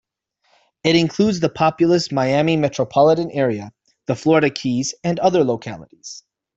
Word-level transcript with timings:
It 0.83 0.95
includes 0.95 1.39
the 1.41 1.49
populous 1.49 2.11
Miami 2.11 2.57
metropolitan 2.57 3.29
area, 3.29 3.71
the 4.07 4.15
Florida 4.15 4.49
Keys, 4.49 4.95
and 5.03 5.19
other 5.19 5.43
localities. 5.43 6.23